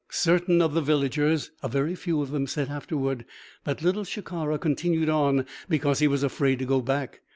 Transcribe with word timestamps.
Certain 0.09 0.63
of 0.63 0.73
the 0.73 0.81
villagers 0.81 1.51
a 1.61 1.67
very 1.69 1.93
few 1.93 2.23
of 2.23 2.31
them 2.31 2.47
said 2.47 2.69
afterward 2.71 3.23
that 3.65 3.83
Little 3.83 4.03
Shikara 4.03 4.57
continued 4.59 5.09
on 5.09 5.45
because 5.69 5.99
he 5.99 6.07
was 6.07 6.23
afraid 6.23 6.57
to 6.57 6.65
go 6.65 6.81
back. 6.81 7.21